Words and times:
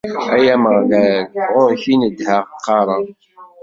Ay 0.35 0.47
Ameɣlal, 0.55 1.23
ɣur-k 1.53 1.83
i 1.93 1.95
nedheɣ, 1.95 2.43
qqareɣ. 2.59 3.01